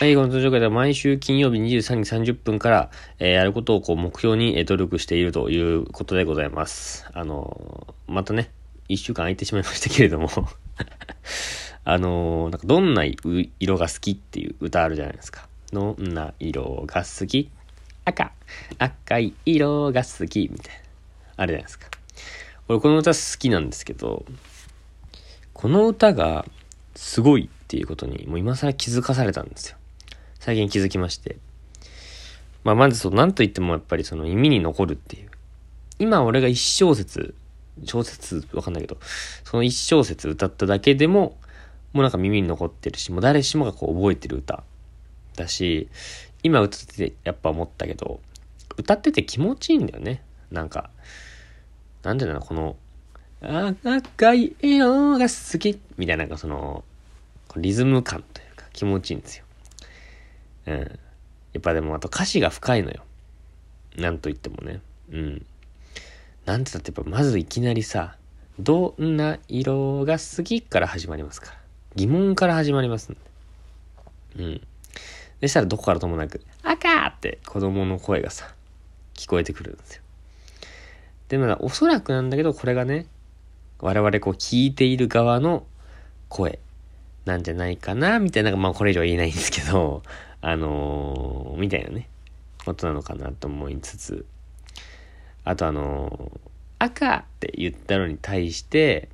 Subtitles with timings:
[0.00, 7.08] はい、この登場会では毎週金曜日23時30分から、えー、やることをこう目標に、努力しているということでございます。
[7.14, 8.50] あの、またね、
[8.88, 10.28] 一週間空いてしまいましたけれども
[11.84, 15.48] あのー、なんかどんな色が好きっていう歌あるじゃないですか。
[15.72, 17.48] どんな色が好き？
[18.04, 18.32] 赤
[18.78, 20.80] 赤い色が好きみたいな。
[21.36, 21.88] あるじゃないですか。
[22.66, 24.26] 俺この歌好きなんですけど、
[25.52, 26.44] この歌が
[26.96, 29.78] すごいっていうことにもう今更気づかされたんですよ。
[30.44, 31.38] 最近気づきまして。
[32.64, 35.30] まあまずそう、なんと言ってもやっぱりその耳に残るっていう。
[35.98, 37.34] 今俺が一小節、
[37.86, 38.98] 小節わかんないけど、
[39.44, 41.38] その一小節歌っただけでも、
[41.94, 44.64] もうなんか耳に残ってるし、もう誰しもがこう覚えてる歌
[45.34, 45.88] だし、
[46.42, 48.20] 今歌っててやっぱ思ったけど、
[48.76, 50.20] 歌ってて気持ちいいんだよね。
[50.50, 50.90] なんか、
[52.02, 52.76] なんでだろう、この、
[53.40, 56.84] 赤い色が好きみたいな、その、
[57.56, 59.44] リズム感というか気持ちいいんですよ。
[60.66, 60.76] うん。
[60.78, 63.04] やっぱでもあと歌詞が深いのよ。
[63.96, 64.80] なんと言ってもね。
[65.10, 65.46] うん。
[66.46, 68.16] なんてだってやっぱまずいきなりさ、
[68.58, 71.58] どんな色が好きから始まりますから。
[71.94, 73.20] 疑問から始まりますんで。
[74.38, 74.60] うん。
[75.40, 78.54] でしたらどこからともなく、赤って子供の声がさ、
[79.14, 80.02] 聞こえてくるんですよ。
[81.28, 83.06] でもおそらくなんだけど、これがね、
[83.80, 85.66] 我々こう聞いている側の
[86.28, 86.58] 声
[87.24, 90.02] なんじゃないかな、みたいな、まあこれ以上言えないんですけど、
[90.46, 92.06] あのー、みたいなね、
[92.66, 94.26] ことなのかなと思いつつ、
[95.42, 99.08] あとあのー、赤って言ったのに対して、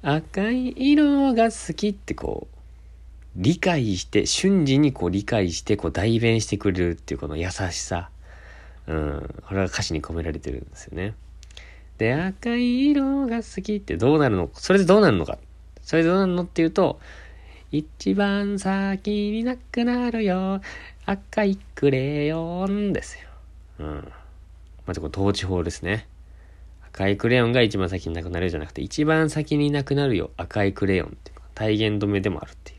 [0.00, 2.56] 赤い色が好きってこう、
[3.36, 8.08] 理解して、瞬時にこう理解して、こう代弁してくれるっていうこの優しさ。
[8.86, 9.34] うん。
[9.46, 11.14] これが歌詞に込められてるんですよね。
[11.98, 14.48] で、赤い色が好きってどうなるの？
[14.54, 15.36] それでどうなるのか
[15.82, 17.00] それでどうなるのっていうと、
[17.76, 20.60] 一番先になくなるよ。
[21.06, 23.28] 赤いクレヨンですよ。
[23.80, 24.12] うん。
[24.86, 26.06] まずこれ、統治法ですね。
[26.86, 30.30] 赤いクレヨンが一番先になくなるじゃなくて、一番先になくなるよ。
[30.36, 32.76] 赤いクレヨンっていう体言止めでもあるってい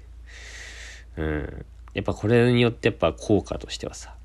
[1.18, 1.22] う。
[1.24, 1.66] うん。
[1.94, 4.16] やっぱこれによってやっぱ効果としてはさ、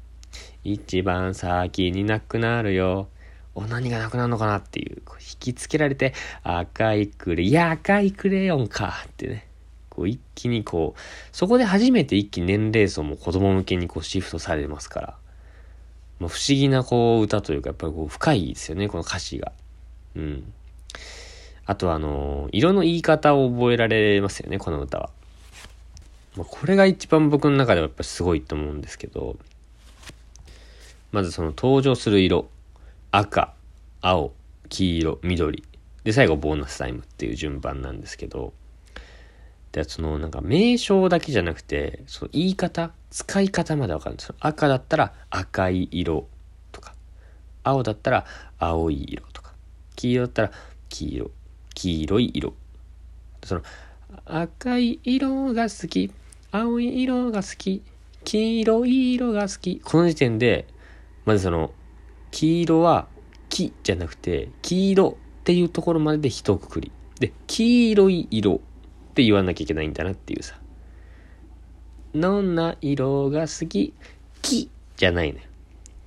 [0.62, 3.08] 一番先になくなるよ。
[3.56, 6.14] お、何がなくなるのかなっていう、こう引きつけられて、
[6.44, 9.49] 赤いクレ、いや、赤いクレヨンかってね。
[10.00, 11.00] こう一気にこう、
[11.30, 15.16] そこで初めて一気に年齢層も子供向けにこうシフトされますから、
[16.20, 19.52] まあ、不思議なこう歌というか、やっぱりこう深いですよね、この歌詞が。
[20.16, 20.52] うん。
[21.66, 25.10] あとあの、色の言い方を覚えられますよね、この歌は。
[26.34, 29.36] まあ、これが一番僕の中ではやっぱりすごいと思うんですけど、
[31.12, 32.48] まずその登場する色、
[33.10, 33.52] 赤、
[34.00, 34.32] 青、
[34.70, 35.62] 黄色、緑。
[36.04, 38.54] で、最後ボーナスタイムっていう順番なんですけど、
[39.72, 44.34] で、そのなんか名称だけじゃなくて、その言い方、使い方までわかるんですよ。
[44.40, 46.28] 赤だったら赤い色
[46.72, 46.94] とか、
[47.62, 48.26] 青だったら
[48.58, 49.54] 青い色とか、
[49.96, 50.52] 黄色だったら
[50.88, 51.30] 黄色、
[51.74, 52.54] 黄色い色。
[53.44, 53.62] その
[54.26, 56.10] 赤い色が好き、
[56.50, 57.82] 青い色が好き、
[58.24, 59.80] 黄色い色が好き。
[59.80, 60.66] この時点で、
[61.24, 61.72] まずその、
[62.32, 63.06] 黄色は
[63.48, 66.90] 木じゃなくて、黄色っていうところまでで一括り。
[67.20, 68.60] で、黄色い色
[69.20, 70.58] って言わなきゃいけないんだなっていうさ。
[72.14, 73.92] どんな色が好き？
[74.40, 75.44] 木じゃないのよ。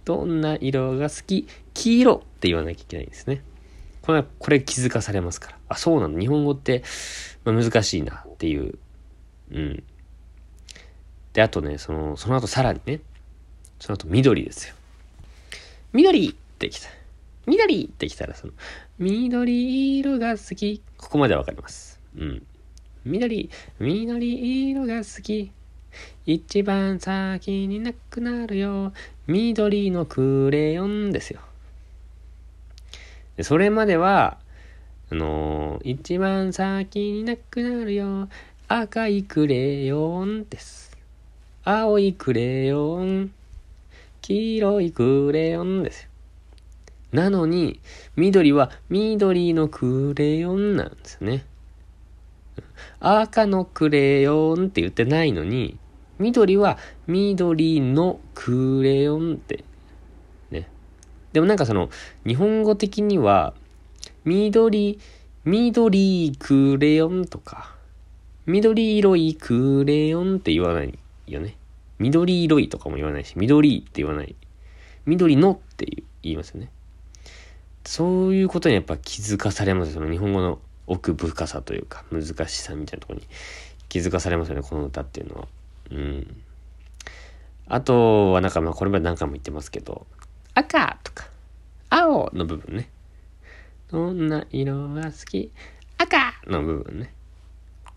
[0.03, 1.47] どんな色が好き？
[1.75, 3.43] 黄色って言わなきゃいけないんですね。
[4.01, 5.57] これ、これ気づかされますから。
[5.69, 6.19] あ、そうなの？
[6.19, 6.83] 日本語って、
[7.45, 8.79] ま、難しいなっていう。
[9.51, 9.83] うん。
[11.33, 13.01] で、あとね、その、その後さらにね、
[13.79, 14.73] その後緑ですよ。
[15.93, 16.89] 緑ってきた。
[17.45, 18.53] 緑ってきたら、その、
[18.97, 20.81] 緑色が好き。
[20.97, 21.99] ここまでわかります。
[22.17, 22.43] うん。
[23.05, 23.49] 緑、
[23.79, 25.51] 緑色が好き。
[26.25, 28.93] 一番先になくなるよ。
[29.27, 31.41] 緑のクレヨンですよ。
[33.41, 34.37] それまでは、
[35.11, 38.29] あのー、一番先になくなるよ。
[38.67, 40.97] 赤いクレヨンです。
[41.65, 43.31] 青いクレヨン。
[44.21, 46.09] 黄色いクレヨンですよ。
[47.11, 47.79] なのに、
[48.15, 51.45] 緑は緑のクレヨンなんですね。
[53.05, 55.77] 赤のクレヨンって言ってないのに、
[56.19, 56.77] 緑は
[57.07, 59.65] 緑のクレヨンって、
[60.51, 60.69] ね。
[61.33, 61.89] でもなんかその、
[62.25, 63.53] 日本語的には、
[64.23, 64.99] 緑、
[65.43, 67.75] 緑クレヨンとか、
[68.45, 70.97] 緑色いクレヨンって言わない
[71.27, 71.57] よね。
[71.99, 74.35] 緑色いとかも言わないし、緑って言わない。
[75.05, 76.69] 緑のって言いますよね。
[77.85, 83.21] そういうことにやっぱ気づかされますその日本語の奥深さというか難しさみたいなとこに
[83.89, 85.47] 気づかされますよねこの歌っていうのは
[85.91, 86.43] うん
[87.67, 90.05] あとはなんかまあこれまで何回も言ってますけど、
[90.53, 91.27] 赤とか、
[91.89, 92.89] 青の部分ね。
[93.89, 95.51] どんな色が好き
[95.97, 97.13] 赤の部分ね。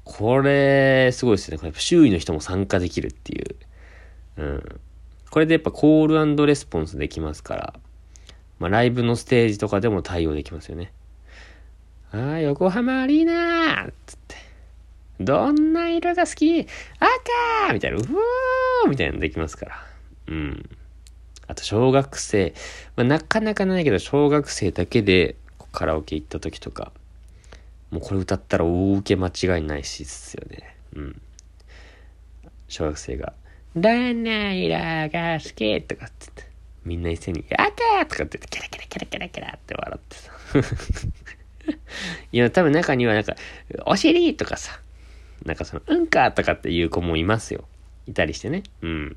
[0.05, 1.57] これ、すごいですね。
[1.57, 3.57] これやっぱ周囲の人も参加できるっていう。
[4.37, 4.81] うん。
[5.31, 7.75] これでやっぱコールレスポンスできますから、
[8.61, 10.93] まあライブのステージとかでも対応できますよね。
[12.13, 14.37] ああ、横浜アリーナつって。
[15.19, 16.61] どんな色が好き？
[16.61, 19.87] 赤みたいな、うおーみたいなのできますから。
[20.29, 20.69] うん。
[21.47, 22.55] あと、小学生。
[22.97, 25.37] まあ、なかなかないけど、小学生だけで
[25.73, 26.93] カラオケ行った時とか、
[27.91, 30.77] もうこれ歌ったら大受け間違いないしですよね。
[30.95, 31.23] うん。
[32.69, 33.33] 小学生が、
[33.75, 35.83] どんな色が好き？
[35.83, 36.51] とかってって、
[36.85, 40.33] みんな一斉に、赤とかって言って、キラキラキラキラキラって笑ってさ。
[42.37, 43.35] いや、多分中にはなんか、
[43.87, 44.79] お尻とかさ、
[45.47, 47.65] なんかその、うんかとかっていう子もいますよ。
[48.07, 48.63] いたりしてね。
[48.83, 49.17] うん。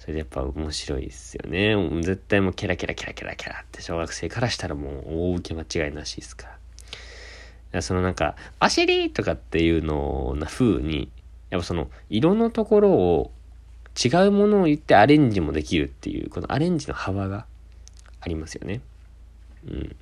[0.00, 1.76] それでやっぱ面白いですよね。
[2.02, 6.48] 絶対もうキラキラキラキラキラって小学生からしたらもう大受け間違いなしですか
[7.72, 7.80] ら。
[7.80, 11.12] そのなんか、お尻とかっていうのな風に、
[11.50, 13.30] やっぱその、色のところを
[14.04, 17.46] 違うものを言ってアレンジもできるっていう、このアレンジの幅が
[18.20, 18.80] ありますよね。
[19.64, 19.96] うん。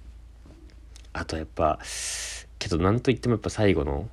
[1.13, 1.79] あとやっぱ、
[2.59, 4.09] けどなんといってもやっぱ最後の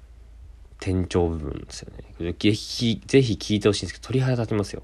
[0.79, 2.33] 天頂部分ですよね。
[2.33, 4.83] ぜひ、ぜひ聞いてほしいんですけど、鳥肌立ちますよ。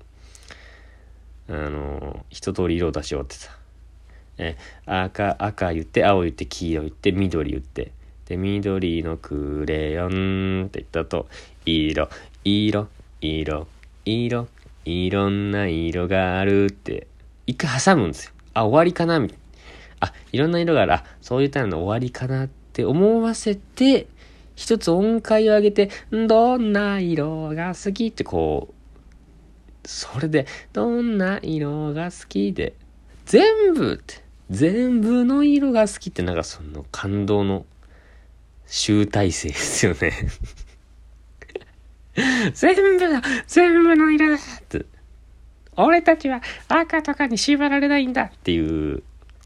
[1.49, 3.57] あの、一通り色を出し終わってさ。
[4.37, 7.91] え、赤、赤言って、青言って、黄色言って、緑言って、
[8.27, 11.27] で、緑のクレヨンって言ったと、
[11.65, 12.09] 色、
[12.45, 12.87] 色、
[13.19, 13.67] 色、
[14.05, 14.47] 色、
[14.85, 17.07] いろんな色があるって、
[17.45, 18.31] 一回挟むんですよ。
[18.53, 20.07] あ、終わりかなみたいな。
[20.07, 20.93] あ、いろんな色がある。
[20.93, 24.07] あ、そういったの終わりかなってって思わせて、
[24.55, 32.73] 一つ音階を上げて、どんな色が好きってこう、それで、どんな色が好きで、
[33.25, 37.65] 全部って、全部の色が好きってなんかその感動の
[38.65, 40.11] 集大成ですよね
[42.53, 44.85] 全部だ全部の色だって。
[45.75, 49.03] 俺たちは赤とかに縛られないんだっていう、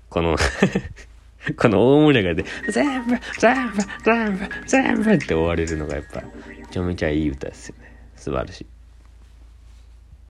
[0.09, 0.37] この
[1.57, 7.93] この大盛り上がりで、全部、全部、全部、全部って終われるのがやっぱ、めちゃめちゃいい歌ですよね。
[8.15, 8.72] 素晴らしい。